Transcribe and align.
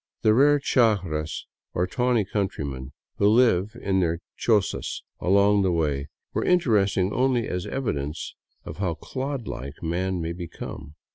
The 0.23 0.33
rare 0.33 0.59
chagras, 0.59 1.45
or 1.75 1.85
tawny 1.85 2.25
countrymen, 2.25 2.91
who 3.17 3.27
live 3.27 3.77
in 3.79 3.99
their 3.99 4.17
chozas 4.35 5.03
along 5.19 5.61
the 5.61 5.71
way, 5.71 6.07
were 6.33 6.43
interesting 6.43 7.13
only 7.13 7.47
as 7.47 7.67
evidence 7.67 8.33
of 8.65 8.77
how 8.77 8.95
clod 8.95 9.47
like 9.47 9.83
man 9.83 10.19
may 10.19 10.31
become. 10.33 10.95